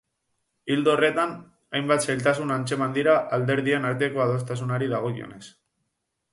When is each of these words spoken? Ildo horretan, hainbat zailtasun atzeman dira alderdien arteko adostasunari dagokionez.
Ildo 0.75 0.91
horretan, 0.93 1.35
hainbat 1.79 2.07
zailtasun 2.07 2.55
atzeman 2.57 2.97
dira 2.97 3.15
alderdien 3.39 3.87
arteko 3.93 4.27
adostasunari 4.27 4.93
dagokionez. 4.99 5.43